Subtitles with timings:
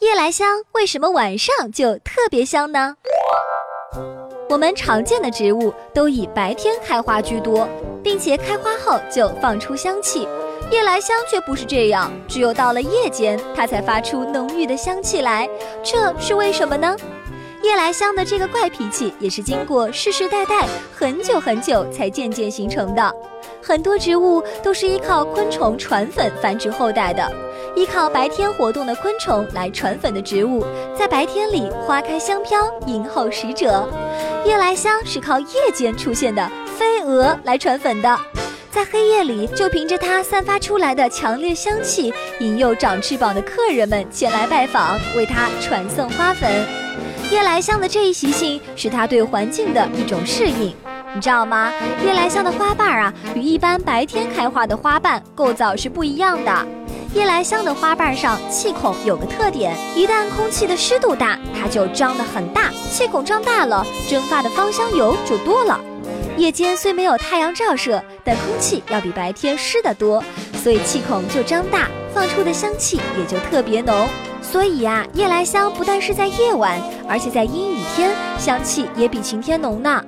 [0.00, 2.94] 夜来香为什么晚上就特别香呢？
[4.48, 7.68] 我们常见的植物都以白天开花居多，
[8.00, 10.28] 并且开花后就放出香气。
[10.70, 15.48] 夜来香却不是这样，只有到了夜间，它才发出浓郁的香气来。
[15.82, 16.96] 这是为什么呢？
[17.64, 23.12] 夜来香的这个怪脾气也是经过世世代代很久很久才渐渐形成的。
[23.60, 27.28] 很多植物都是依靠昆虫传粉繁殖后代的，
[27.76, 30.64] 依靠白天活动的昆虫来传粉的植物，
[30.96, 33.88] 在白天里花开香飘，迎候使者。
[34.44, 38.18] 夜来香是靠夜间出现的飞蛾来传粉的，
[38.70, 46.50] 在黑夜里就凭着它散发出来的强烈香气，引诱长翅膀的客人们前来拜访，为它传送花粉。
[47.30, 50.74] 夜来香的这一习性是它对环境的一种适应。
[51.14, 51.72] 你知道吗？
[52.04, 56.66] 夜来香的花瓣啊，与一般白天开花的花瓣构造是不一样的。
[57.14, 62.70] 夜来香的花瓣上气孔有个特点，一旦空气的湿度大，它就张得很大。
[62.90, 65.80] 气孔张大了，蒸发的芳香油就多了。
[66.36, 70.22] 夜间虽没有太阳照射，但空气要比白天湿得多，
[70.62, 74.06] 所以气孔就张大，放出的香气也就特别浓。
[74.42, 76.78] 所以呀，夜来香不但是在夜晚，
[77.08, 80.04] 而且在阴雨天，香气也比晴天浓呢。